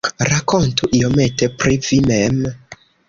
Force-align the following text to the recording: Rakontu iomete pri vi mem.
Rakontu 0.29 0.83
iomete 0.99 1.43
pri 1.59 1.75
vi 1.89 1.99
mem. 2.09 2.39